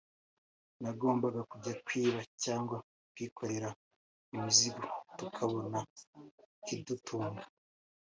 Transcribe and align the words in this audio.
nagombaga 0.81 1.41
kujya 1.51 1.73
kwiba 1.85 2.21
cyangwa 2.43 2.77
kwikorera 3.13 3.69
imizigo 4.35 4.83
tukabona 5.17 5.79
ikidutunga 6.59 7.43